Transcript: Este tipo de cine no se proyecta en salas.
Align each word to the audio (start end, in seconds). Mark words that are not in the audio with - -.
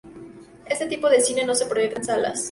Este 0.65 0.87
tipo 0.87 1.07
de 1.11 1.21
cine 1.21 1.45
no 1.45 1.53
se 1.53 1.67
proyecta 1.67 1.99
en 1.99 2.05
salas. 2.05 2.39